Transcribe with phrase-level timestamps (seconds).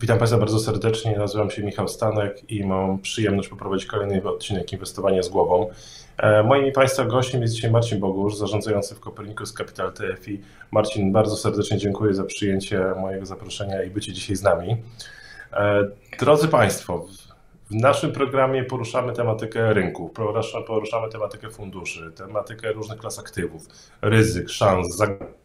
[0.00, 1.18] Witam Państwa bardzo serdecznie.
[1.18, 5.70] Nazywam się Michał Stanek i mam przyjemność poprowadzić kolejny odcinek Inwestowania z głową.
[6.16, 10.40] E, moim Państwa gościem jest dzisiaj Marcin Bogusz, zarządzający w Copernicus Capital TFI.
[10.70, 14.76] Marcin, bardzo serdecznie dziękuję za przyjęcie mojego zaproszenia i bycie dzisiaj z nami.
[15.52, 17.06] E, drodzy Państwo,
[17.70, 20.08] w naszym programie poruszamy tematykę rynku,
[20.66, 23.62] poruszamy tematykę funduszy, tematykę różnych klas aktywów,
[24.02, 25.37] ryzyk, szans, zagrożeń.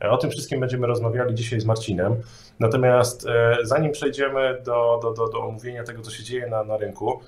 [0.00, 2.16] O tym wszystkim będziemy rozmawiali dzisiaj z Marcinem.
[2.60, 6.76] Natomiast e, zanim przejdziemy do, do, do, do omówienia tego, co się dzieje na, na
[6.76, 7.20] rynku,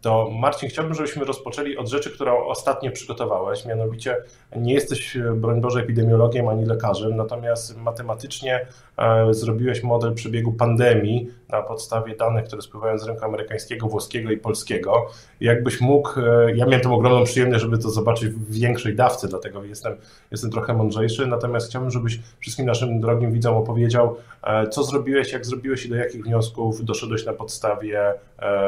[0.00, 3.66] to Marcin, chciałbym, żebyśmy rozpoczęli od rzeczy, którą ostatnio przygotowałeś.
[3.66, 4.16] Mianowicie
[4.56, 8.66] nie jesteś, broń Boże, epidemiologiem ani lekarzem, natomiast matematycznie
[8.98, 14.36] e, zrobiłeś model przebiegu pandemii na podstawie danych, które spływają z rynku amerykańskiego, włoskiego i
[14.36, 15.06] polskiego.
[15.40, 19.64] Jakbyś mógł, e, ja miałem tą ogromną przyjemność, żeby to zobaczyć w większej dawce, dlatego
[19.64, 19.96] jestem,
[20.30, 25.46] jestem trochę mądrzejszy, natomiast chciałbym, żebyś wszystkim naszym drogim widzom opowiedział, e, co zrobiłeś, jak
[25.46, 28.14] zrobiłeś i do jakich wniosków doszedłeś na podstawie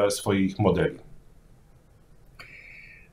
[0.09, 1.12] swoich modeli.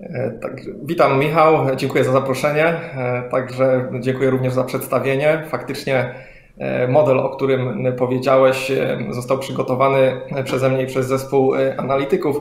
[0.02, 2.64] E, tak, witam Michał, dziękuję za zaproszenie.
[2.66, 5.42] E, także dziękuję również za przedstawienie.
[5.48, 6.14] Faktycznie
[6.58, 8.72] e, model, o którym powiedziałeś,
[9.10, 12.40] został przygotowany przeze mnie i przez zespół analityków.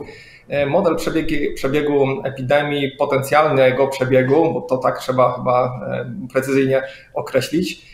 [0.66, 5.80] Model przebiegu, przebiegu epidemii, potencjalnego przebiegu, bo to tak trzeba chyba
[6.32, 6.82] precyzyjnie
[7.14, 7.89] określić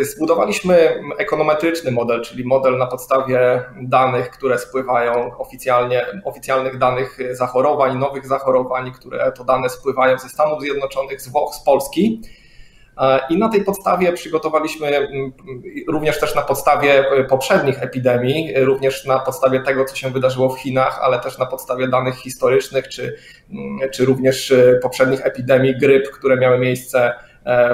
[0.00, 8.26] Zbudowaliśmy ekonometryczny model, czyli model na podstawie danych, które spływają oficjalnie, oficjalnych danych zachorowań, nowych
[8.26, 12.22] zachorowań, które to dane spływają ze Stanów Zjednoczonych, z Włoch, z Polski.
[13.30, 15.08] I na tej podstawie przygotowaliśmy
[15.88, 21.00] również też na podstawie poprzednich epidemii, również na podstawie tego, co się wydarzyło w Chinach,
[21.02, 23.16] ale też na podstawie danych historycznych, czy,
[23.92, 27.27] czy również poprzednich epidemii gryp, które miały miejsce E,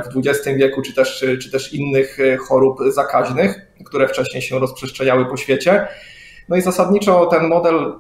[0.05, 5.27] w XX wieku, czy też, czy też innych e, chorób zakaźnych, które wcześniej się rozprzestrzeniały
[5.27, 5.89] po świecie.
[6.49, 7.93] No i zasadniczo ten model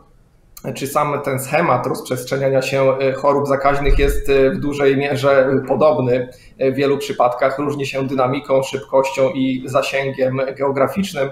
[0.75, 6.29] czy sam ten schemat rozprzestrzeniania się e, chorób zakaźnych jest w dużej mierze podobny
[6.61, 11.31] w wielu przypadkach, różni się dynamiką, szybkością i zasięgiem geograficznym.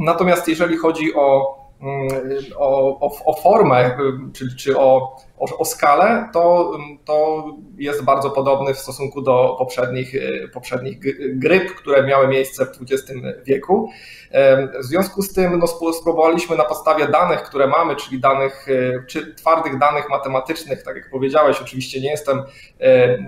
[0.00, 1.56] Natomiast jeżeli chodzi o
[2.56, 3.98] o, o, o formę
[4.32, 6.72] czy, czy o, o, o, skalę, to,
[7.04, 7.44] to
[7.78, 10.12] jest bardzo podobny w stosunku do poprzednich,
[10.52, 10.98] poprzednich
[11.38, 13.90] gryp, które miały miejsce w XX wieku.
[14.80, 18.66] W związku z tym no, spróbowaliśmy na podstawie danych, które mamy, czyli danych,
[19.06, 22.42] czy twardych danych matematycznych, tak jak powiedziałeś, oczywiście nie jestem,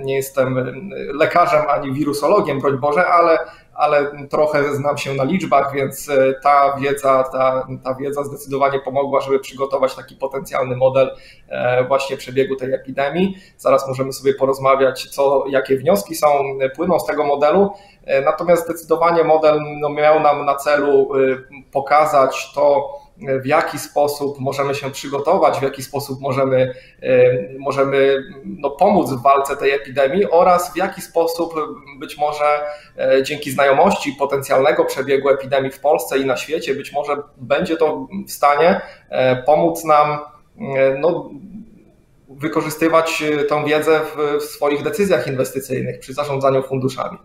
[0.04, 0.70] nie jestem
[1.14, 3.38] lekarzem ani wirusologiem, broń Boże, ale
[3.78, 9.20] ale trochę znam się na liczbach, więc e, ta wiedza, ta, ta wiedza zdecydowanie pomogła,
[9.20, 11.10] żeby przygotować taki potencjalny model
[11.48, 13.36] e, właśnie przebiegu tej epidemii.
[13.56, 16.28] Zaraz możemy sobie porozmawiać, co, jakie wnioski są,
[16.76, 17.70] płyną z tego modelu.
[18.04, 21.08] E, natomiast zdecydowanie model no, miał nam na celu
[21.72, 22.92] pokazać to,
[23.42, 29.22] w jaki sposób możemy się przygotować, w jaki sposób możemy, e, możemy no, pomóc w
[29.22, 31.54] walce tej epidemii oraz w jaki sposób
[31.98, 32.60] być może
[32.98, 38.06] e, dzięki znajomości potencjalnego przebiegu epidemii w Polsce i na świecie, być może będzie to
[38.26, 38.80] w stanie
[39.10, 40.18] e, pomóc nam
[40.98, 41.30] no,
[42.28, 47.18] wykorzystywać tą wiedzę w, w swoich decyzjach inwestycyjnych przy zarządzaniu funduszami.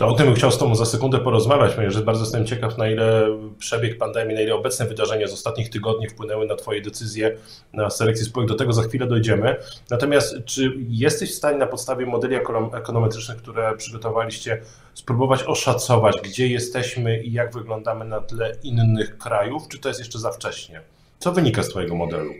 [0.00, 2.90] To o tym bym chciał z Tobą za sekundę porozmawiać, ponieważ bardzo jestem ciekaw, na
[2.90, 7.36] ile przebieg pandemii, na ile obecne wydarzenia z ostatnich tygodni wpłynęły na Twoje decyzje
[7.72, 8.48] na selekcję spółek.
[8.48, 9.56] Do tego za chwilę dojdziemy.
[9.90, 12.36] Natomiast czy jesteś w stanie na podstawie modeli
[12.72, 14.60] ekonometrycznych, które przygotowaliście,
[14.94, 20.18] spróbować oszacować, gdzie jesteśmy i jak wyglądamy na tle innych krajów, czy to jest jeszcze
[20.18, 20.80] za wcześnie?
[21.18, 22.30] Co wynika z Twojego modelu?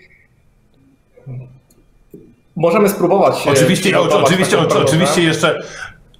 [2.56, 3.46] Możemy spróbować.
[3.46, 5.62] Oczywiście, oczywiście, oczywiście jeszcze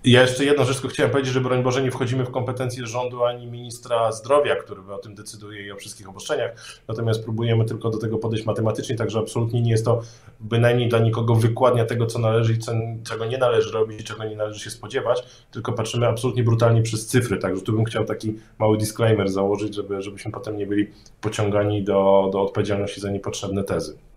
[0.05, 3.47] ja jeszcze jedną rzecz chciałem powiedzieć, że broń Boże nie wchodzimy w kompetencje rządu ani
[3.47, 8.19] ministra zdrowia, który o tym decyduje i o wszystkich obostrzeniach, natomiast próbujemy tylko do tego
[8.19, 10.03] podejść matematycznie, także absolutnie nie jest to
[10.41, 12.73] bynajmniej dla nikogo wykładnia tego, co należy i co,
[13.05, 17.07] czego nie należy robić i czego nie należy się spodziewać, tylko patrzymy absolutnie brutalnie przez
[17.07, 20.87] cyfry, także tu bym chciał taki mały disclaimer założyć, żeby, żebyśmy potem nie byli
[21.21, 24.10] pociągani do, do odpowiedzialności za niepotrzebne tezy.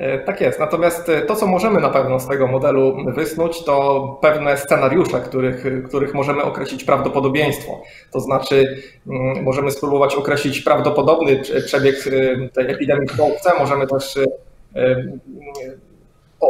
[0.00, 0.60] E, tak jest.
[0.60, 5.64] Natomiast e, to, co możemy na pewno z tego modelu wysnuć, to pewne scenariusze, których,
[5.88, 7.82] których możemy określić prawdopodobieństwo.
[8.12, 14.18] To znaczy, mm, możemy spróbować określić prawdopodobny przebieg e, tej epidemii w Polsce, możemy też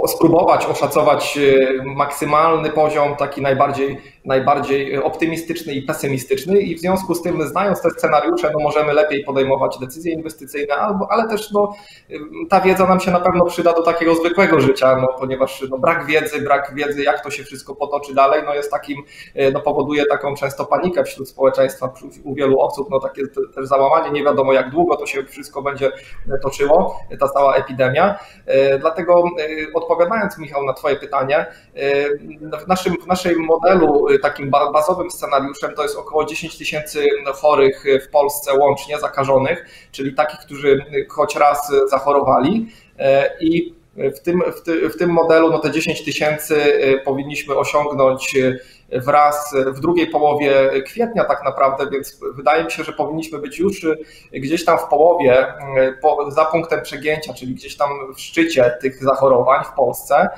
[0.06, 1.38] spróbować oszacować
[1.84, 7.90] maksymalny poziom, taki najbardziej, najbardziej optymistyczny i pesymistyczny i w związku z tym znając te
[7.90, 11.74] scenariusze, no możemy lepiej podejmować decyzje inwestycyjne, albo, ale też no,
[12.48, 16.06] ta wiedza nam się na pewno przyda do takiego zwykłego życia, no, ponieważ no, brak
[16.06, 19.02] wiedzy, brak wiedzy jak to się wszystko potoczy dalej, no jest takim,
[19.52, 21.92] no powoduje taką często panikę wśród społeczeństwa,
[22.24, 23.22] u wielu osób, no takie
[23.54, 25.92] też załamanie, nie wiadomo jak długo to się wszystko będzie
[26.42, 28.18] toczyło, ta cała epidemia,
[28.80, 29.24] dlatego
[29.74, 31.46] odpowiadając Michał na Twoje pytanie,
[32.64, 38.10] w naszym, w naszym modelu takim bazowym scenariuszem to jest około 10 tysięcy chorych w
[38.10, 42.66] Polsce łącznie zakażonych, czyli takich, którzy choć raz zachorowali
[43.40, 46.56] i w tym, w, ty, w tym modelu no te 10 tysięcy
[47.04, 48.36] powinniśmy osiągnąć
[48.92, 53.86] wraz w drugiej połowie kwietnia tak naprawdę, więc wydaje mi się, że powinniśmy być już
[54.32, 55.46] gdzieś tam w połowie
[56.02, 60.28] po, za punktem przegięcia, czyli gdzieś tam w szczycie tych zachorowań w Polsce.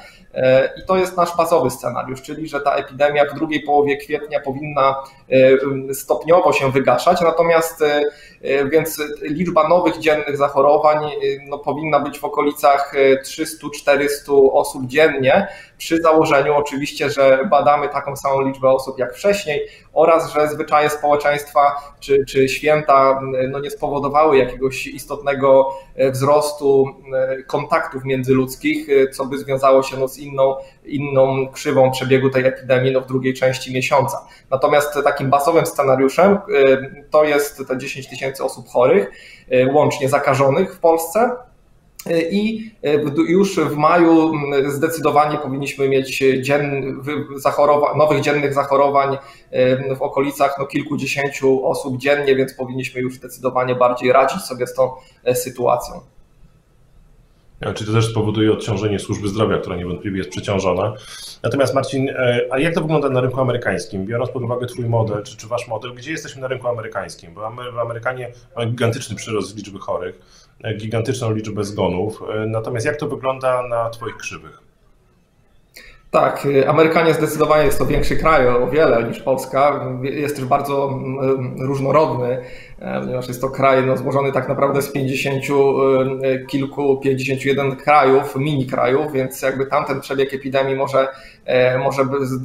[0.82, 4.96] I to jest nasz bazowy scenariusz, czyli że ta epidemia w drugiej połowie kwietnia powinna
[5.92, 7.84] stopniowo się wygaszać, natomiast
[8.70, 11.10] więc liczba nowych dziennych zachorowań
[11.48, 12.94] no, powinna być w okolicach
[13.24, 15.48] 300-400 osób dziennie,
[15.82, 21.60] przy założeniu oczywiście, że badamy taką samą liczbę osób jak wcześniej oraz, że zwyczaje społeczeństwa
[22.00, 23.20] czy, czy święta
[23.50, 25.78] no, nie spowodowały jakiegoś istotnego
[26.10, 26.86] wzrostu
[27.46, 33.00] kontaktów międzyludzkich, co by związało się no, z inną, inną krzywą przebiegu tej epidemii no,
[33.00, 34.26] w drugiej części miesiąca.
[34.50, 36.38] Natomiast takim bazowym scenariuszem
[37.10, 39.10] to jest te 10 tysięcy osób chorych,
[39.72, 41.30] łącznie zakażonych w Polsce
[42.30, 42.70] i
[43.28, 44.32] już w maju
[44.68, 46.96] zdecydowanie powinniśmy mieć dzien,
[47.36, 49.16] zachorowań, nowych dziennych zachorowań
[49.96, 54.90] w okolicach no, kilkudziesięciu osób dziennie, więc powinniśmy już zdecydowanie bardziej radzić sobie z tą
[55.34, 56.00] sytuacją.
[57.74, 60.94] Czy to też spowoduje odciążenie służby zdrowia, która niewątpliwie jest przeciążona.
[61.42, 62.08] Natomiast Marcin,
[62.50, 64.06] a jak to wygląda na rynku amerykańskim?
[64.06, 67.34] Biorąc pod uwagę Twój model, czy, czy Wasz model, gdzie jesteśmy na rynku amerykańskim?
[67.34, 67.46] Bo
[67.80, 70.18] Amerykanie mają gigantyczny przyrost liczby chorych,
[70.76, 72.22] gigantyczną liczbę zgonów.
[72.46, 74.58] Natomiast jak to wygląda na Twoich krzywych?
[76.10, 79.84] Tak, Amerykanie zdecydowanie jest to większy kraj o wiele niż Polska.
[80.02, 81.00] Jest też bardzo
[81.58, 82.42] różnorodny,
[83.00, 85.42] ponieważ jest to kraj no, złożony tak naprawdę z 50
[86.48, 91.08] kilku, 51 krajów, mini krajów, więc jakby tamten przebieg epidemii może,
[91.78, 92.02] może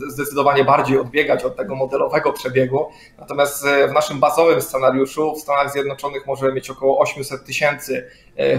[0.08, 2.86] zdecydowanie bardziej odbiegać od tego modelowego przebiegu.
[3.20, 8.08] Natomiast w naszym bazowym scenariuszu w Stanach Zjednoczonych możemy mieć około 800 tysięcy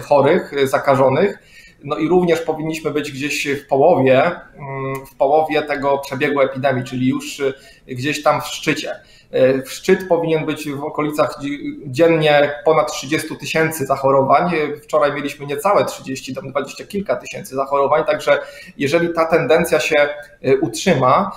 [0.03, 1.39] chorych, zakażonych.
[1.85, 7.09] No i również powinniśmy być gdzieś w połowie, mm, w połowie tego przebiegu epidemii, czyli
[7.09, 7.43] już
[7.87, 8.91] gdzieś tam w szczycie.
[9.35, 11.39] Y, szczyt powinien być w okolicach
[11.87, 14.51] dziennie ponad 30 tysięcy zachorowań.
[14.83, 18.39] Wczoraj mieliśmy niecałe 30, tam 20 kilka tysięcy zachorowań, także
[18.77, 20.09] jeżeli ta tendencja się
[20.47, 21.33] y, utrzyma,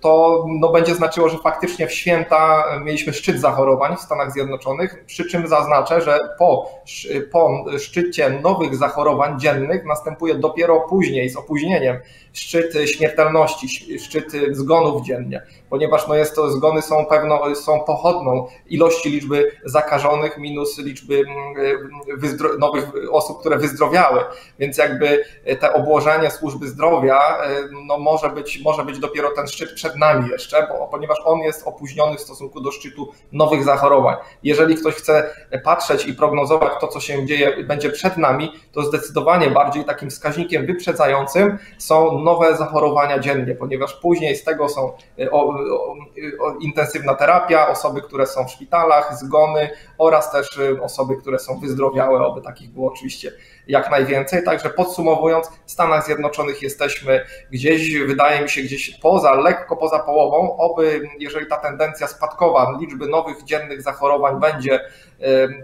[0.00, 5.24] to no będzie znaczyło, że faktycznie w święta mieliśmy szczyt zachorowań w Stanach Zjednoczonych, przy
[5.24, 6.70] czym zaznaczę, że po,
[7.32, 11.98] po szczycie nowych zachorowań dziennych następuje dopiero później, z opóźnieniem,
[12.38, 19.10] szczyt śmiertelności, szczyt zgonów dziennie, ponieważ no jest to, zgony są pewno, są pochodną ilości
[19.10, 24.24] liczby zakażonych minus liczby mm, nowych osób, które wyzdrowiały,
[24.58, 25.24] więc jakby
[25.60, 27.18] te obłożenie służby zdrowia
[27.86, 31.66] no może być, może być dopiero ten szczyt przed nami jeszcze, bo, ponieważ on jest
[31.66, 34.16] opóźniony w stosunku do szczytu nowych zachorowań.
[34.42, 35.30] Jeżeli ktoś chce
[35.64, 40.66] patrzeć i prognozować to, co się dzieje, będzie przed nami, to zdecydowanie bardziej takim wskaźnikiem
[40.66, 45.96] wyprzedzającym są nowe zachorowania dziennie, ponieważ później z tego są e, o, o,
[46.40, 52.26] o, intensywna terapia, osoby, które są w szpitalach, zgony oraz też osoby, które są wyzdrowiałe,
[52.26, 53.32] oby takich było oczywiście
[53.68, 54.44] jak najwięcej.
[54.44, 60.56] Także podsumowując, w Stanach Zjednoczonych jesteśmy gdzieś, wydaje mi się, gdzieś poza, lekko poza połową.
[60.56, 64.80] Oby, jeżeli ta tendencja spadkowa liczby nowych dziennych zachorowań będzie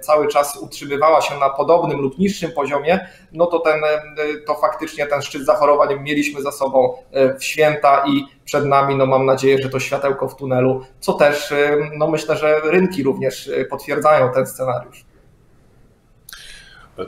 [0.01, 3.81] cały czas utrzymywała się na podobnym lub niższym poziomie, no to, ten,
[4.47, 6.97] to faktycznie ten szczyt zachorowań mieliśmy za sobą
[7.39, 11.55] w święta i przed nami, no mam nadzieję, że to światełko w tunelu, co też
[11.97, 15.04] no myślę, że rynki również potwierdzają ten scenariusz.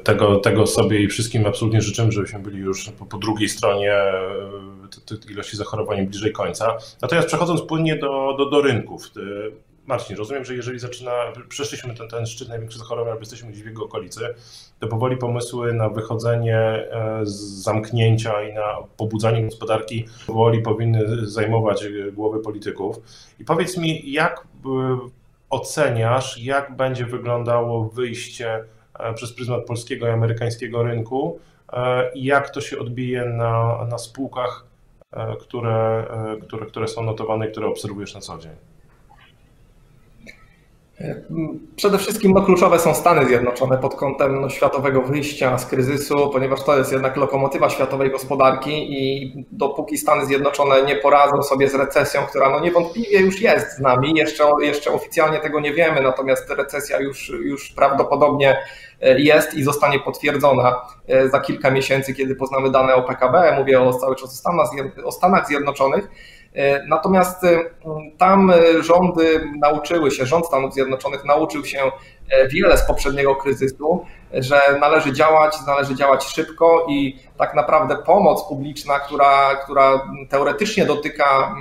[0.05, 5.31] Tego, tego sobie i wszystkim absolutnie życzymy, żebyśmy byli już po, po drugiej stronie e,
[5.31, 6.77] ilości zachorowań bliżej końca.
[7.03, 9.03] Natomiast przechodząc płynnie do, do, do rynków.
[9.87, 11.13] Marcin, rozumiem, że jeżeli zaczyna,
[11.49, 14.21] przeszliśmy ten, ten szczyt największych zachorowań, albo jesteśmy gdzieś w jego okolicy,
[14.81, 21.85] to powoli pomysły na wychodzenie e, z zamknięcia i na pobudzanie gospodarki powoli powinny zajmować
[22.13, 22.97] głowy polityków.
[23.41, 24.99] I powiedz mi, jak e,
[25.51, 28.76] oceniasz, jak będzie wyglądało wyjście E,
[29.15, 31.39] przez pryzmat polskiego i amerykańskiego rynku
[32.15, 34.65] i jak to się odbije na, na spółkach,
[35.41, 36.07] które,
[36.43, 38.53] które, które są notowane i które obserwujesz na co dzień?
[41.77, 46.65] Przede wszystkim no, kluczowe są Stany Zjednoczone pod kątem no, światowego wyjścia z kryzysu, ponieważ
[46.65, 52.21] to jest jednak lokomotywa światowej gospodarki i dopóki Stany Zjednoczone nie poradzą sobie z recesją,
[52.21, 57.01] która no, niewątpliwie już jest z nami, jeszcze, jeszcze oficjalnie tego nie wiemy, natomiast recesja
[57.01, 58.57] już, już prawdopodobnie
[59.01, 63.57] e, jest i zostanie potwierdzona e, za kilka miesięcy, kiedy poznamy dane o PKB.
[63.59, 64.45] Mówię o, cały czas
[65.05, 66.09] o Stanach, Zjednoczonych
[66.89, 67.59] natomiast e,
[68.19, 71.79] tam e, rządy nauczyły się, rząd Stanów Zjednoczonych nauczył się
[72.51, 78.99] wiele z poprzedniego kryzysu, że należy działać, należy działać szybko i tak naprawdę pomoc publiczna,
[78.99, 81.57] która, która teoretycznie dotyka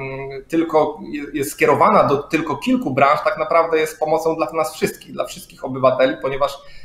[0.47, 0.99] tylko,
[1.33, 5.65] jest skierowana do tylko kilku branż, tak naprawdę jest pomocą dla nas wszystkich, dla wszystkich
[5.65, 6.84] obywateli, ponieważ E,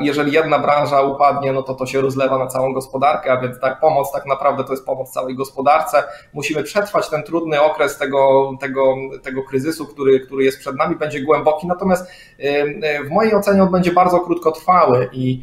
[0.00, 3.80] jeżeli jedna branża upadnie, no to to się rozlewa na całą gospodarkę, a więc tak
[3.80, 6.04] pomoc tak naprawdę to jest pomoc całej gospodarce.
[6.32, 11.20] Musimy przetrwać ten trudny okres tego, tego, tego kryzysu, który, który jest przed nami, będzie
[11.20, 12.10] głęboki, natomiast
[12.40, 12.42] e,
[12.82, 15.42] e, w mojej ocenie on będzie bardzo krótkotrwały i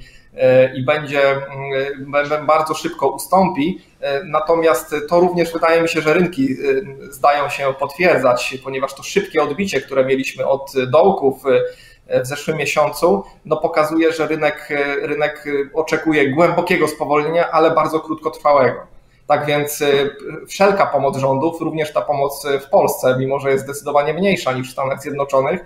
[0.75, 1.21] i będzie
[2.47, 3.81] bardzo szybko ustąpi.
[4.25, 6.47] Natomiast to również wydaje mi się, że rynki
[7.09, 11.43] zdają się potwierdzać, ponieważ to szybkie odbicie, które mieliśmy od dołków,
[12.07, 14.69] w zeszłym miesiącu, no pokazuje, że rynek,
[15.01, 18.79] rynek oczekuje głębokiego spowolnienia, ale bardzo krótkotrwałego.
[19.27, 20.15] Tak więc y,
[20.47, 24.71] wszelka pomoc rządów, również ta pomoc w Polsce, mimo że jest zdecydowanie mniejsza niż w
[24.71, 25.65] Stanach Zjednoczonych,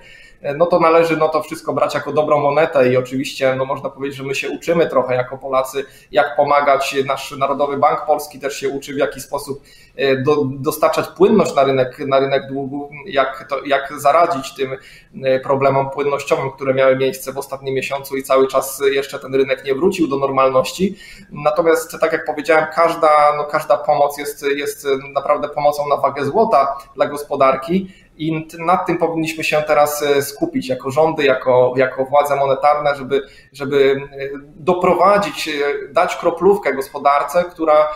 [0.56, 4.18] no to należy no to wszystko brać jako dobrą monetę i oczywiście no można powiedzieć,
[4.18, 6.96] że my się uczymy trochę jako Polacy, jak pomagać.
[7.06, 9.64] Nasz Narodowy Bank Polski też się uczy, w jaki sposób
[9.96, 14.78] e, do, dostarczać płynność na rynek, na rynek długu, jak, to, jak zaradzić tym
[15.24, 19.66] e, problemom płynnościowym, które miały miejsce w ostatnim miesiącu i cały czas jeszcze ten rynek
[19.66, 20.96] nie wrócił do normalności.
[21.32, 26.78] Natomiast tak jak powiedziałem, każda, no każda pomoc jest, jest naprawdę pomocą na wagę złota
[26.96, 27.88] dla gospodarki
[28.20, 33.22] i nad tym powinniśmy się teraz e, skupić jako rządy, jako, jako władze monetarne, żeby,
[33.54, 37.88] żeby e, doprowadzić, e, dać kroplówkę gospodarce, która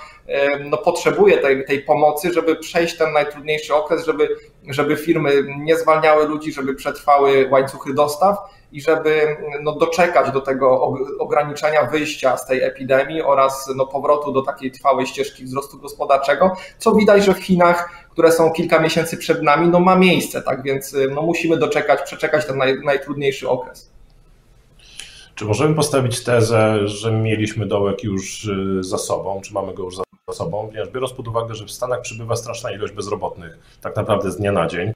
[0.66, 4.30] no, potrzebuje tej, tej pomocy, żeby przejść ten najtrudniejszy okres, żeby,
[4.70, 8.38] żeby firmy nie zwalniały ludzi, żeby przetrwały łańcuchy dostaw
[8.74, 14.42] i żeby no, doczekać do tego ograniczenia wyjścia z tej epidemii oraz no, powrotu do
[14.42, 19.44] takiej trwałej ścieżki wzrostu gospodarczego, co widać, że w Chinach które są kilka miesięcy przed
[19.44, 20.64] nami, no ma miejsce, tak?
[20.64, 23.92] Więc y, no musimy doczekać, przeczekać ten naj, najtrudniejszy okres.
[25.36, 29.96] Czy możemy postawić tezę, że mieliśmy dołek już y, za sobą, czy mamy go już
[29.96, 30.04] za
[30.34, 34.38] sobą, ponieważ biorąc pod uwagę, że w Stanach przybywa straszna ilość bezrobotnych, tak naprawdę z
[34.38, 34.92] dnia na dzień,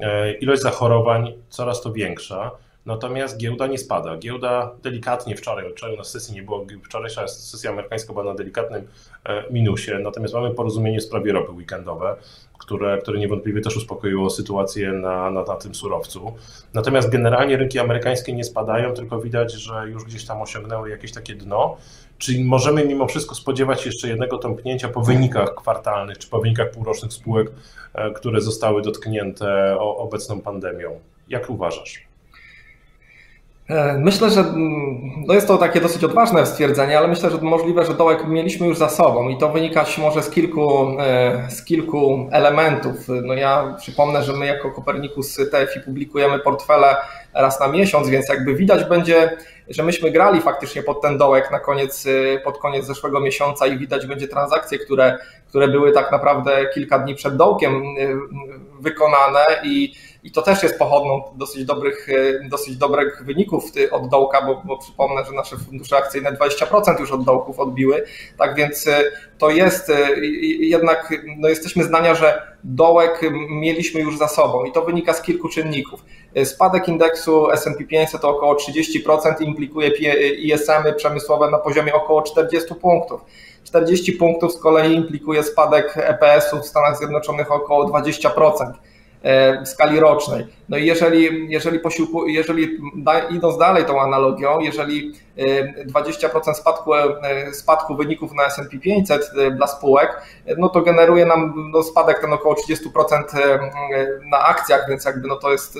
[0.00, 2.50] e, ilość zachorowań coraz to większa,
[2.86, 4.16] Natomiast giełda nie spada.
[4.16, 8.88] Giełda delikatnie wczoraj, wczoraj na sesji nie było, wczorajsza sesja amerykańska była na delikatnym
[9.24, 12.16] e, minusie, natomiast mamy porozumienie w sprawie ropy weekendowe,
[12.58, 16.32] które, które niewątpliwie też uspokoiło sytuację na, na, na tym surowcu.
[16.74, 21.34] Natomiast generalnie rynki amerykańskie nie spadają, tylko widać, że już gdzieś tam osiągnęły jakieś takie
[21.34, 21.76] dno.
[22.18, 26.70] Czyli możemy mimo wszystko spodziewać się jeszcze jednego tąpnięcia po wynikach kwartalnych czy po wynikach
[26.70, 27.50] półrocznych spółek,
[27.94, 31.00] e, które zostały dotknięte obecną pandemią.
[31.28, 32.11] Jak uważasz?
[33.72, 37.84] E, myślę, że mm, no jest to takie dosyć odważne stwierdzenie, ale myślę, że możliwe,
[37.84, 42.28] że dołek mieliśmy już za sobą i to wynikać może z kilku, e, z kilku
[42.32, 42.96] elementów.
[43.22, 46.96] No ja przypomnę, że my jako Kopernikus TFI publikujemy portfele
[47.34, 49.36] raz na miesiąc, więc jakby widać będzie,
[49.68, 53.78] że myśmy grali faktycznie pod ten dołek na koniec, e, pod koniec zeszłego miesiąca i
[53.78, 57.82] widać będzie transakcje, które, które były tak naprawdę kilka dni przed dołkiem
[58.80, 64.46] wykonane i i to też jest pochodną dosyć dobrych, e, dosyć dobrych wyników od dołka,
[64.46, 68.04] bo, bo przypomnę, że nasze fundusze akcyjne 20% już od dołków odbiły.
[68.38, 69.04] Tak więc e,
[69.38, 70.20] to jest e,
[70.60, 75.48] jednak, no jesteśmy zdania, że dołek mieliśmy już za sobą i to wynika z kilku
[75.48, 76.04] czynników.
[76.44, 79.88] Spadek indeksu S&P 500 to około 30% implikuje
[80.32, 83.20] ISM-y przemysłowe na poziomie około 40 punktów.
[83.64, 88.72] 40 punktów z kolei implikuje spadek EPS-u w Stanach Zjednoczonych około 20%.
[89.22, 90.46] E, w skali rocznej.
[90.68, 92.78] No i jeżeli, jeżeli, posiłku, jeżeli
[93.30, 95.12] idąc dalej tą analogią, jeżeli
[95.86, 97.12] 20% e, spadku, e,
[97.52, 100.22] spadku wyników na S&P 500 dla spółek,
[100.58, 103.22] no to generuje nam no spadek ten około 30%
[104.30, 105.78] na akcjach, więc jakby no to jest,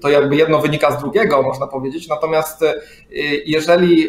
[0.00, 2.08] to jakby jedno wynika z drugiego, można powiedzieć.
[2.08, 2.64] Natomiast
[3.46, 4.08] jeżeli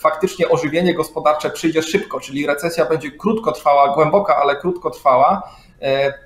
[0.00, 5.42] faktycznie ożywienie gospodarcze przyjdzie szybko, czyli recesja będzie krótko trwała, głęboka, ale krótko trwała,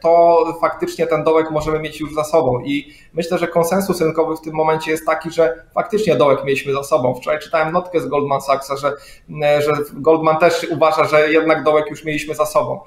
[0.03, 2.61] to faktycznie ten dołek możemy mieć już za sobą.
[2.61, 6.83] I myślę, że konsensus rynkowy w tym momencie jest taki, że faktycznie dołek mieliśmy za
[6.83, 7.15] sobą.
[7.15, 8.93] Wczoraj czytałem notkę z Goldman Sachsa, że,
[9.41, 12.81] że Goldman też uważa, że jednak dołek już mieliśmy za sobą.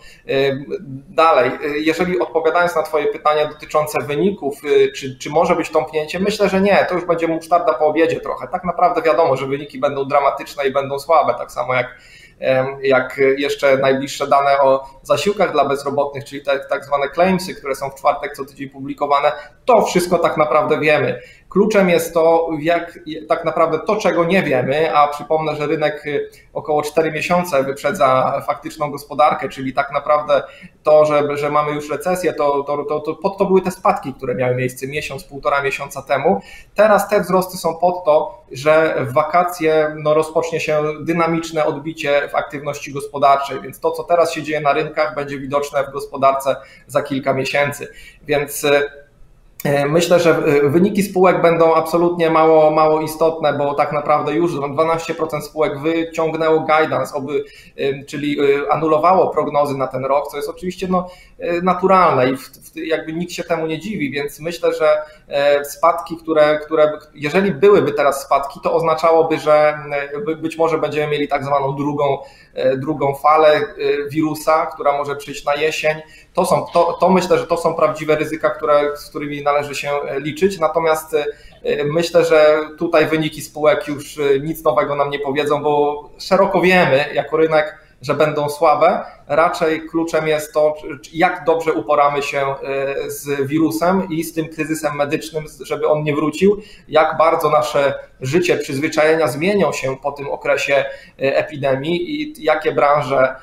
[1.09, 4.61] Dalej, jeżeli odpowiadając na Twoje pytanie dotyczące wyników,
[4.95, 8.47] czy, czy może być tąpnięcie, myślę, że nie, to już będzie musztarda po obiedzie trochę.
[8.47, 11.87] Tak naprawdę wiadomo, że wyniki będą dramatyczne i będą słabe, tak samo jak
[12.83, 17.89] jak jeszcze najbliższe dane o zasiłkach dla bezrobotnych, czyli te tak zwane claimsy, które są
[17.89, 19.31] w czwartek co tydzień publikowane,
[19.65, 21.21] to wszystko tak naprawdę wiemy.
[21.49, 26.29] Kluczem jest to, jak tak naprawdę to, czego nie wiemy, a przypomnę, że rynek y,
[26.53, 30.43] około 4 miesiące wyprzedza faktyczną gospodarkę, czyli tak naprawdę
[30.83, 34.13] to, że, że mamy już recesję, to, to, to, to, pod to były te spadki,
[34.13, 36.41] które miały miejsce miesiąc, półtora miesiąca temu.
[36.75, 42.35] Teraz te wzrosty są pod to, że w wakacje no, rozpocznie się dynamiczne odbicie w
[42.35, 46.55] aktywności gospodarczej, więc to, co teraz się dzieje na rynkach, będzie widoczne w gospodarce
[46.87, 47.87] za kilka miesięcy.
[48.23, 49.08] Więc y,
[49.89, 55.41] myślę, że e, wyniki spółek będą absolutnie mało, mało istotne, bo tak naprawdę już 12%
[55.41, 57.45] spółek wyciągnęło guidance, oby,
[57.77, 58.37] e, czyli
[58.69, 61.09] anulowało prognozy na ten rok, co jest oczywiście no,
[61.63, 64.97] naturalne i w, w, jakby nikt się temu nie dziwi, więc myślę, że
[65.63, 69.79] spadki, które, które jeżeli byłyby teraz spadki, to oznaczałoby, że
[70.41, 72.17] być może będziemy mieli tak zwaną drugą,
[72.77, 73.61] drugą falę
[74.09, 75.95] wirusa, która może przyjść na jesień.
[76.33, 79.91] To, są, to, to myślę, że to są prawdziwe ryzyka, które, z którymi należy się
[79.91, 80.59] e, liczyć.
[80.59, 81.25] Natomiast e,
[81.83, 87.05] myślę, że tutaj wyniki spółek już e, nic nowego nam nie powiedzą, bo szeroko wiemy
[87.13, 89.03] jako rynek, że będą słabe.
[89.27, 90.75] Raczej kluczem jest to,
[91.13, 92.55] jak dobrze uporamy się
[93.07, 98.57] z wirusem i z tym kryzysem medycznym, żeby on nie wrócił, jak bardzo nasze życie,
[98.57, 100.85] przyzwyczajenia zmienią się po tym okresie
[101.17, 103.35] epidemii i jakie branże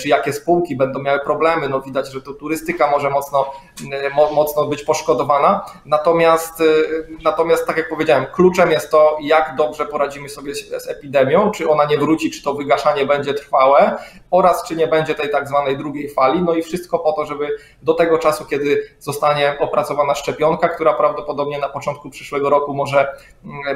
[0.00, 1.68] czy jakie spółki będą miały problemy.
[1.68, 3.52] No widać, że to turystyka może mocno,
[3.92, 5.64] e, mocno być poszkodowana.
[5.86, 6.64] Natomiast, e,
[7.24, 11.84] natomiast, tak jak powiedziałem, kluczem jest to, jak dobrze poradzimy sobie z epidemią, czy ona
[11.84, 13.98] nie wróci, czy to wygaszanie będzie trwałe
[14.30, 16.42] oraz czy nie będzie tej tak zwanej drugiej fali.
[16.42, 17.48] No i wszystko po to, żeby
[17.82, 23.08] do tego czasu, kiedy zostanie opracowana szczepionka, która prawdopodobnie na początku przyszłego roku może,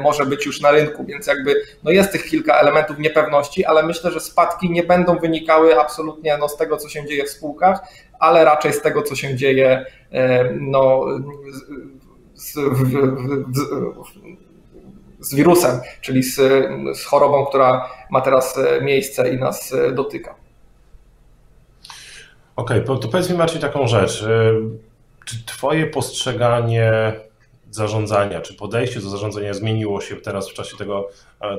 [0.00, 4.10] może być już na rynku, więc jakby no jest tych kilka elementów niepewności, ale myślę,
[4.10, 7.80] że spadki nie będą wynikały absolutnie no, z tego, co się dzieje w spółkach,
[8.18, 11.04] ale raczej z tego, co się dzieje e, no,
[12.34, 12.54] z,
[15.20, 16.36] z wirusem, czyli z,
[16.98, 20.34] z chorobą, która ma teraz e, miejsce i nas e, dotyka.
[22.56, 24.24] Okej, okay, to powiedz mi Marcin taką rzecz.
[25.24, 27.12] Czy Twoje postrzeganie
[27.70, 31.08] zarządzania, czy podejście do zarządzania zmieniło się teraz w czasie tego,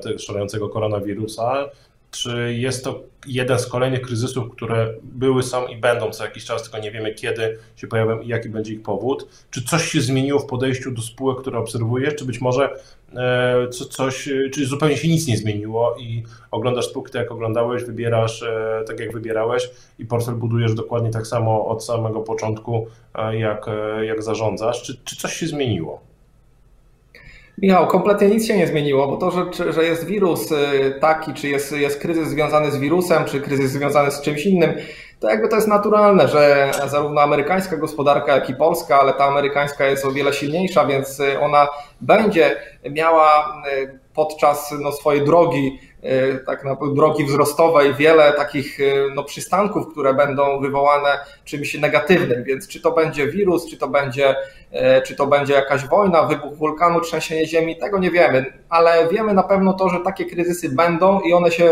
[0.04, 1.70] tego szalejącego koronawirusa?
[2.16, 6.64] Czy jest to jeden z kolejnych kryzysów, które były, są i będą co jakiś czas,
[6.64, 9.28] tylko nie wiemy kiedy się pojawią i jaki będzie ich powód.
[9.52, 12.80] Czy coś się zmieniło w podejściu do spółek, które obserwujesz, czy być może
[13.16, 18.44] e, coś, czy zupełnie się nic nie zmieniło i oglądasz spółki tak jak oglądałeś, wybierasz
[18.44, 23.66] e, tak jak wybierałeś i portfel budujesz dokładnie tak samo od samego początku, e, jak,
[24.02, 24.84] jak zarządzasz.
[24.84, 26.15] Czy, czy coś się zmieniło?
[27.58, 30.56] Michał, kompletnie nic się nie zmieniło, bo to, że, że jest wirus y,
[31.02, 34.74] taki, czy jest, jest kryzys związany z wirusem, czy kryzys związany z czymś innym,
[35.20, 39.86] to jakby to jest naturalne, że zarówno amerykańska gospodarka, jak i polska, ale ta amerykańska
[39.86, 41.68] jest o wiele silniejsza, więc y, ona
[42.02, 42.56] będzie
[42.92, 45.80] miała y, podczas no, swojej drogi,
[46.46, 48.78] tak naprawdę drogi wzrostowej, wiele takich
[49.16, 52.44] no, przystanków, które będą wywołane czymś negatywnym.
[52.44, 54.36] Więc czy to będzie wirus, czy to będzie
[54.76, 59.34] E, czy to będzie jakaś wojna, wybuch wulkanu, trzęsienie ziemi, tego nie wiemy, ale wiemy
[59.34, 61.72] na pewno to, że takie kryzysy będą i one się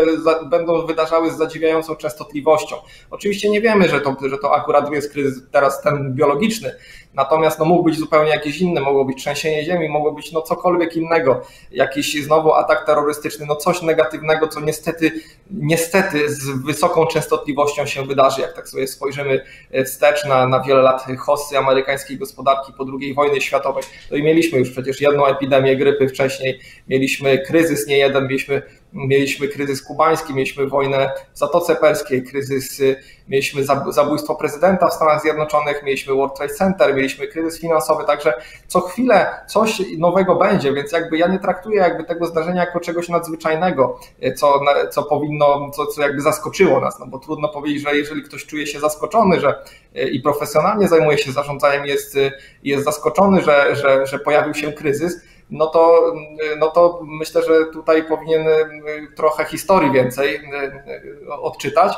[0.50, 2.76] będą wydarzały z zadziwiającą częstotliwością.
[3.10, 6.74] Oczywiście nie wiemy, że to, że to akurat jest kryzys teraz ten biologiczny,
[7.14, 10.96] natomiast no, mógł być zupełnie jakiś inny, mogło być trzęsienie ziemi, mogło być no, cokolwiek
[10.96, 15.12] innego, jakiś znowu atak terrorystyczny, no coś negatywnego, co niestety,
[15.50, 19.44] niestety z wysoką częstotliwością się wydarzy, jak tak sobie spojrzymy
[19.84, 23.84] wstecz na, na wiele lat hossy amerykańskiej gospodarki po II wojny światowej.
[24.10, 28.62] No i mieliśmy już przecież jedną epidemię grypy wcześniej, mieliśmy kryzys nie jeden, mieliśmy
[28.94, 32.82] mieliśmy kryzys kubański, mieliśmy wojnę w Zatoce Perskiej, kryzys,
[33.28, 38.34] mieliśmy zabójstwo prezydenta w Stanach Zjednoczonych, mieliśmy World Trade Center, mieliśmy kryzys finansowy, także
[38.66, 43.08] co chwilę coś nowego będzie, więc jakby ja nie traktuję jakby tego zdarzenia jako czegoś
[43.08, 44.00] nadzwyczajnego,
[44.36, 48.46] co, co powinno, co, co jakby zaskoczyło nas, no bo trudno powiedzieć, że jeżeli ktoś
[48.46, 49.64] czuje się zaskoczony, że
[50.12, 52.18] i profesjonalnie zajmuje się zarządzaniem, jest,
[52.62, 55.20] jest zaskoczony, że, że, że pojawił się kryzys,
[55.54, 56.14] no to,
[56.58, 58.72] no to myślę, że tutaj powinien y,
[59.16, 61.92] trochę historii więcej y, odczytać,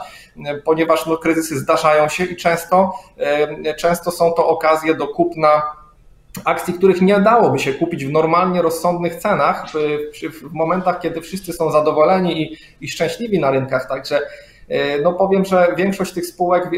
[0.65, 2.93] ponieważ no, kryzysy zdarzają się i często,
[3.67, 5.63] y, często są to okazje do kupna
[6.45, 11.53] akcji, których nie dałoby się kupić w normalnie rozsądnych cenach, w, w momentach, kiedy wszyscy
[11.53, 13.89] są zadowoleni i, i szczęśliwi na rynkach.
[13.89, 14.21] Także
[15.03, 16.71] no powiem, że większość tych spółek,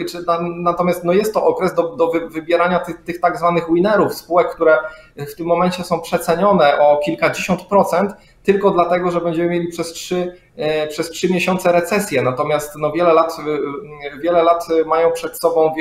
[0.57, 4.79] natomiast no jest to okres do, do wybierania tych, tych tak zwanych winerów, spółek, które
[5.17, 10.17] w tym momencie są przecenione o kilkadziesiąt procent, tylko dlatego, że będziemy mieli przez trzy,
[10.17, 10.48] e,
[10.89, 12.23] przez trzy miesiące recesję.
[12.23, 15.75] Natomiast no wiele, lat, e, wiele lat mają przed sobą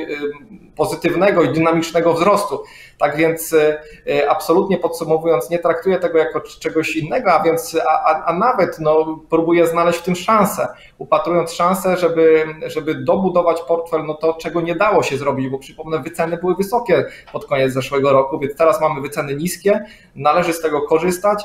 [0.75, 2.63] pozytywnego i dynamicznego wzrostu.
[2.97, 3.55] Tak więc
[4.29, 9.67] absolutnie podsumowując, nie traktuję tego jako czegoś innego, a więc a, a nawet no, próbuję
[9.67, 15.03] znaleźć w tym szansę, upatrując szansę, żeby, żeby dobudować portfel, no to czego nie dało
[15.03, 19.35] się zrobić, bo przypomnę, wyceny były wysokie pod koniec zeszłego roku, więc teraz mamy wyceny
[19.35, 19.85] niskie,
[20.15, 21.43] należy z tego korzystać,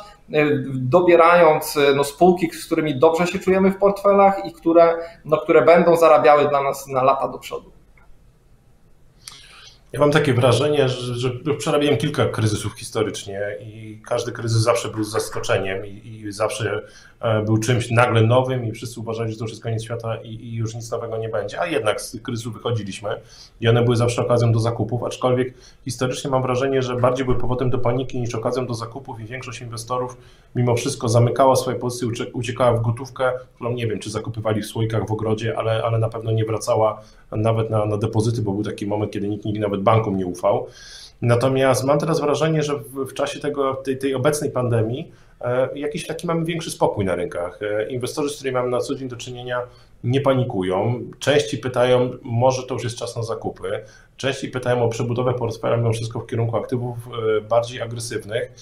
[0.75, 5.97] dobierając no, spółki, z którymi dobrze się czujemy w portfelach i które, no, które będą
[5.97, 7.73] zarabiały dla nas na lata do przodu.
[9.93, 15.05] Ja mam takie wrażenie, że, że przerabiałem kilka kryzysów historycznie i każdy kryzys zawsze był
[15.05, 16.83] zaskoczeniem i, i zawsze
[17.45, 20.55] był czymś nagle nowym i wszyscy uważali, że to już jest koniec świata i, i,
[20.55, 21.61] już nic nowego nie będzie.
[21.61, 23.21] A jednak z tych kryzysów wychodziliśmy
[23.61, 25.55] i one były zawsze okazją do zakupów, aczkolwiek
[25.85, 29.61] historycznie mam wrażenie, że bardziej były powodem do paniki niż okazją do zakupów i większość
[29.61, 30.17] inwestorów
[30.55, 35.09] mimo wszystko zamykała swoje pozycje, uciekała w gotówkę, którą nie wiem, czy zakupywali w słoikach
[35.09, 37.01] w ogrodzie, ale, ale na pewno nie wracała
[37.33, 40.67] nawet na, na depozyty, bo był taki moment, kiedy nikt, nikt nawet bankom nie ufał.
[41.23, 45.13] Natomiast mam teraz wrażenie, że w, w czasie tego, tej, tej obecnej pandemii e,
[45.75, 47.59] jakiś taki mamy większy spokój na rynkach.
[47.63, 49.63] E, inwestorzy, z którymi mamy na co dzień do czynienia,
[50.05, 51.01] nie panikują.
[51.19, 53.85] Części pytają, może to już jest czas na zakupy.
[54.17, 56.97] Części pytają o przebudowę portfela mimo wszystko w kierunku aktywów
[57.39, 58.53] e, bardziej agresywnych.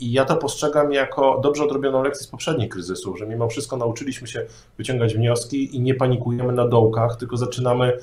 [0.00, 4.28] I ja to postrzegam jako dobrze odrobioną lekcję z poprzednich kryzysów, że mimo wszystko nauczyliśmy
[4.28, 4.46] się
[4.78, 7.98] wyciągać wnioski i nie panikujemy na dołkach, tylko zaczynamy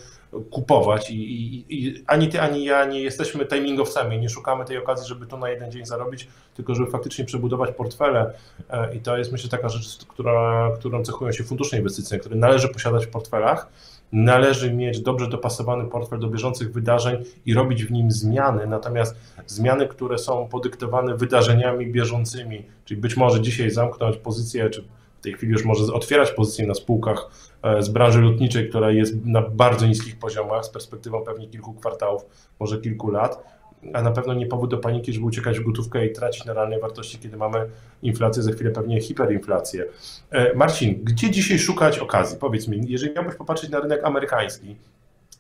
[0.51, 1.11] kupować.
[1.11, 5.27] I, i, i ani ty, ani ja nie jesteśmy timingowcami, nie szukamy tej okazji, żeby
[5.27, 8.33] to na jeden dzień zarobić, tylko żeby faktycznie przebudować portfele.
[8.69, 12.69] E, I to jest myślę taka rzecz, która, którą cechują się fundusze inwestycyjne, które należy
[12.69, 13.69] posiadać w portfelach
[14.11, 19.15] należy mieć dobrze dopasowany portfel do bieżących wydarzeń i robić w nim zmiany, natomiast
[19.45, 24.83] zmiany, które są podyktowane wydarzeniami bieżącymi, czyli być może dzisiaj zamknąć pozycję, czy
[25.19, 27.29] w tej chwili już może otwierać pozycję na spółkach
[27.63, 32.25] e, z branży lotniczej, która jest na bardzo niskich poziomach, z perspektywą pewnie kilku kwartałów,
[32.59, 33.56] może kilku lat,
[33.93, 36.81] a na pewno nie powód do paniki, żeby uciekać w gotówkę i tracić na realnej
[36.81, 37.69] wartości, kiedy mamy
[38.01, 39.85] inflację, za chwilę pewnie hiperinflację.
[40.31, 42.37] E, Marcin, gdzie dzisiaj szukać okazji?
[42.39, 44.75] Powiedz mi, jeżeli miałbyś popatrzeć na rynek amerykański,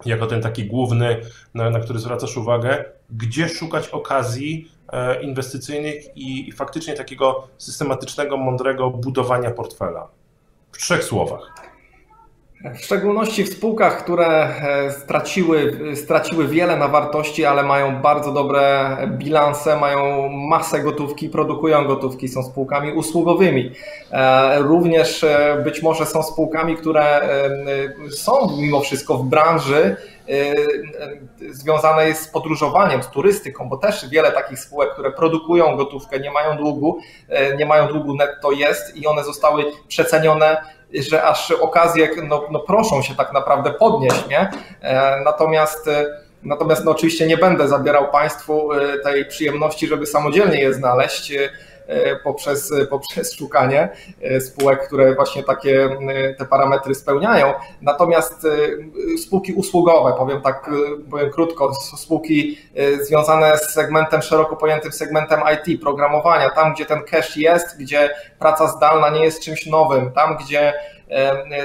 [0.05, 1.21] jako ten taki główny,
[1.53, 8.37] na, na który zwracasz uwagę, gdzie szukać okazji e, inwestycyjnych i, i faktycznie takiego systematycznego,
[8.37, 10.07] mądrego budowania portfela?
[10.71, 11.66] W trzech słowach.
[12.63, 18.97] W szczególności w spółkach, które e, straciły, straciły wiele na wartości, ale mają bardzo dobre
[19.07, 23.71] bilanse, mają masę gotówki, produkują gotówki, są spółkami usługowymi.
[24.11, 27.29] E, również e, być może są spółkami, które
[28.09, 29.95] są mimo wszystko w branży
[31.49, 36.57] związanej z podróżowaniem, z turystyką, bo też wiele takich spółek, które produkują gotówkę, nie mają
[36.57, 36.99] długu,
[37.57, 40.57] nie mają długu netto jest i one zostały przecenione
[40.93, 44.51] że aż okazje no, no proszą się tak naprawdę podnieść, nie?
[44.81, 50.61] E, natomiast e, Natomiast no oczywiście nie będę zabierał Państwu e, tej przyjemności, żeby samodzielnie
[50.61, 51.33] je znaleźć
[52.23, 53.89] poprzez, poprzez szukanie
[54.39, 55.89] spółek, które właśnie takie
[56.37, 57.53] te parametry spełniają.
[57.81, 58.47] Natomiast
[59.23, 60.69] spółki usługowe, powiem tak,
[61.11, 62.57] powiem krótko, spółki
[63.01, 68.67] związane z segmentem szeroko pojętym segmentem IT, programowania, tam gdzie ten cash jest, gdzie praca
[68.67, 70.73] zdalna nie jest czymś nowym, tam gdzie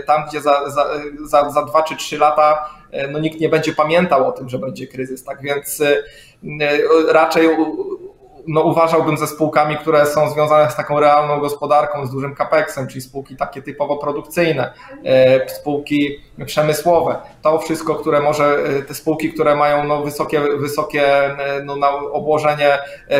[0.06, 0.86] tam, gdzie za, za,
[1.24, 2.70] za, za dwa czy trzy lata
[3.10, 5.24] no, nikt nie będzie pamiętał o tym, że będzie kryzys.
[5.24, 5.82] Tak więc
[7.08, 7.48] raczej
[8.46, 13.00] no, uważałbym ze spółkami, które są związane z taką realną gospodarką, z dużym capexem, czyli
[13.00, 14.72] spółki takie typowo produkcyjne,
[15.04, 17.16] e, spółki przemysłowe.
[17.42, 22.78] To wszystko, które może, e, te spółki, które mają no, wysokie, wysokie e, no, obłożenie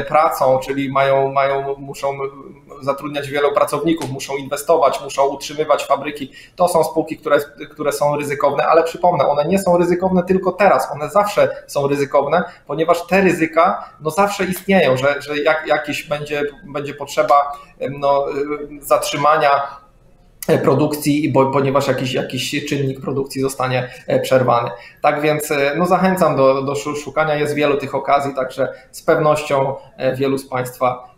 [0.09, 2.19] pracą, czyli mają, mają, muszą
[2.81, 6.33] zatrudniać wielu pracowników, muszą inwestować, muszą utrzymywać fabryki.
[6.57, 7.39] To są spółki, które,
[7.71, 12.45] które są ryzykowne, ale przypomnę, one nie są ryzykowne tylko teraz, one zawsze są ryzykowne,
[12.67, 17.53] ponieważ te ryzyka no, zawsze istnieją, że że, jak, jakiś będzie, będzie potrzeba
[17.91, 18.27] no,
[18.81, 19.82] zatrzymania
[20.47, 24.71] produkcji, bo, ponieważ jakiś, jakiś czynnik produkcji zostanie e, przerwany.
[25.03, 29.75] Tak więc e, no, zachęcam do, do szukania, jest wielu tych okazji, także z pewnością
[29.97, 31.13] e, wielu z Państwa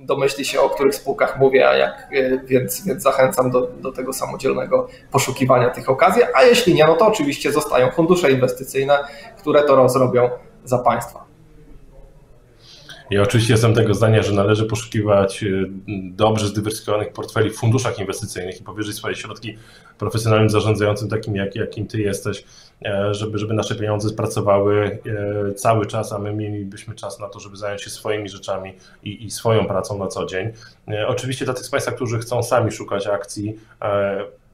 [0.00, 2.08] domyśli się, o których spółkach mówię, a jak,
[2.44, 7.06] więc, więc zachęcam do, do tego samodzielnego poszukiwania tych okazji, a jeśli nie, no to
[7.06, 8.98] oczywiście zostają fundusze inwestycyjne,
[9.38, 10.30] które to rozrobią
[10.64, 11.33] za Państwa.
[13.14, 15.70] Ja oczywiście jestem tego zdania, że należy poszukiwać y,
[16.10, 19.56] dobrze zdywersyfikowanych portfeli w funduszach inwestycyjnych i powierzyć swoje środki
[19.98, 22.44] profesjonalnym zarządzającym, takim jak, jakim ty jesteś,
[22.84, 24.98] e, żeby, żeby nasze pieniądze pracowały
[25.48, 29.24] e, cały czas, a my mielibyśmy czas na to, żeby zająć się swoimi rzeczami i,
[29.24, 30.52] i swoją pracą na co dzień.
[30.88, 33.58] E, oczywiście dla tych z Państwa, którzy chcą sami szukać akcji,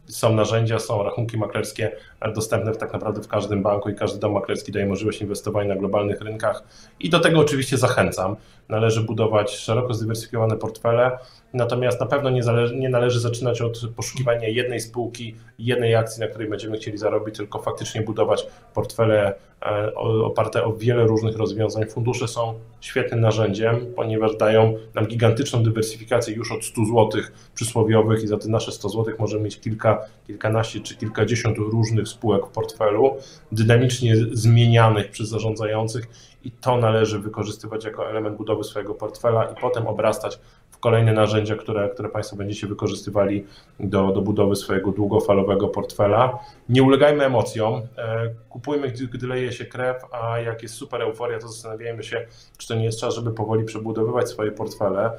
[0.07, 1.93] są narzędzia, są rachunki maklerskie
[2.35, 6.21] dostępne tak naprawdę w każdym banku i każdy dom maklerski daje możliwość inwestowania na globalnych
[6.21, 6.63] rynkach
[7.01, 8.37] i do tego oczywiście zachęcam.
[8.69, 11.19] Należy budować szeroko zdywersyfikowane portfele,
[11.55, 12.43] natomiast na pewno nie,
[12.75, 17.59] nie należy zaczynać od poszukiwania jednej spółki, jednej akcji, na której będziemy chcieli zarobić, tylko
[17.63, 21.87] faktycznie budować portfele e, oparte o wiele różnych rozwiązań.
[21.87, 27.23] Fundusze są świetnym narzędziem, ponieważ dają nam gigantyczną dywersyfikację już od 100 zł
[27.55, 32.47] przysłowiowych i za te nasze 100 zł możemy mieć kilka, kilkanaście czy kilkadziesiąt różnych spółek
[32.47, 33.17] w portfelu,
[33.53, 36.07] dynamicznie zmienianych przez zarządzających
[36.45, 40.41] i to należy wykorzystywać jako element budowy swojego portfela i potem obrastać
[40.81, 43.47] kolejne narzędzia, które, które Państwo będziecie wykorzystywali
[43.81, 46.39] do, do budowy swojego długofalowego portfela.
[46.69, 51.39] Nie ulegajmy emocjom, e, kupujmy, gdy, gdy leje się krew, a jak jest super euforia,
[51.39, 52.27] to zastanawiajmy się,
[52.59, 55.11] czy to nie jest czas, żeby powoli przebudowywać swoje portfele.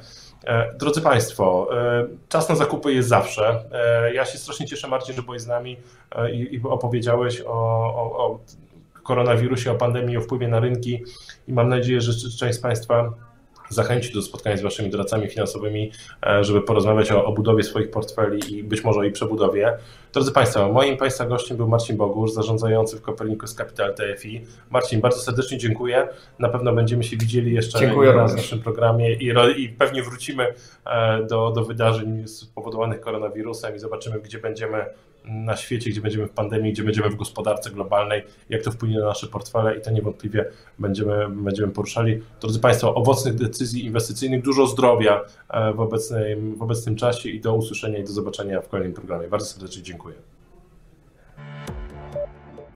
[0.44, 3.64] E, drodzy Państwo, e, czas na zakupy jest zawsze.
[4.14, 5.76] Ja się strasznie cieszę, Marcin, że byłeś z nami
[6.32, 8.40] i, i opowiedziałeś o, o, o
[9.02, 11.04] koronawirusie, o pandemii, o wpływie na rynki
[11.48, 13.12] i mam nadzieję, że część z Państwa
[13.74, 15.90] zachęci do spotkania z Waszymi doradcami finansowymi,
[16.26, 19.78] e, żeby porozmawiać o, o, budowie swoich portfeli i być może o ich przebudowie.
[20.12, 24.44] Drodzy Państwo, moim Państwa gościem był Marcin Bogusz, zarządzający w Copernicus Capital TFI.
[24.70, 26.08] Marcin, bardzo serdecznie dziękuję.
[26.38, 30.54] Na pewno będziemy się widzieli jeszcze dziękuję raz w naszym programie i, i pewnie wrócimy
[30.86, 34.86] e, do, do wydarzeń spowodowanych koronawirusem i zobaczymy, gdzie będziemy
[35.24, 39.04] na świecie, gdzie będziemy w pandemii, gdzie będziemy w gospodarce globalnej, jak to wpłynie na
[39.04, 40.44] nasze portfele i to niewątpliwie
[40.78, 42.22] będziemy, będziemy poruszali.
[42.40, 47.54] Drodzy Państwo, owocnych decyzji inwestycyjnych, dużo zdrowia e, w obecnym, w obecnym czasie i do
[47.54, 49.28] usłyszenia i do zobaczenia w kolejnym programie.
[49.28, 50.14] Bardzo serdecznie dziękuję.